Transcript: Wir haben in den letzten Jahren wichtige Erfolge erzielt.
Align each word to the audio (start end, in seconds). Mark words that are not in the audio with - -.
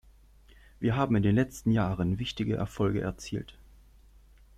Wir 0.79 0.95
haben 0.95 1.15
in 1.15 1.21
den 1.21 1.35
letzten 1.35 1.69
Jahren 1.69 2.17
wichtige 2.17 2.55
Erfolge 2.55 3.01
erzielt. 3.01 3.53